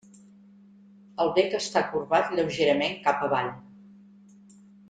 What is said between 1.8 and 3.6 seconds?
corbat lleugerament cap avall.